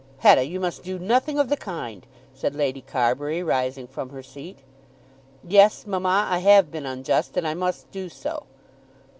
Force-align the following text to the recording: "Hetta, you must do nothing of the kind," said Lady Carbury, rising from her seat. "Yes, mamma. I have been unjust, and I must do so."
"Hetta, 0.17 0.43
you 0.43 0.59
must 0.59 0.81
do 0.81 0.97
nothing 0.97 1.37
of 1.37 1.47
the 1.47 1.55
kind," 1.55 2.07
said 2.33 2.55
Lady 2.55 2.81
Carbury, 2.81 3.43
rising 3.43 3.85
from 3.85 4.09
her 4.09 4.23
seat. 4.23 4.57
"Yes, 5.47 5.85
mamma. 5.85 6.25
I 6.27 6.39
have 6.39 6.71
been 6.71 6.87
unjust, 6.87 7.37
and 7.37 7.47
I 7.47 7.53
must 7.53 7.91
do 7.91 8.09
so." 8.09 8.47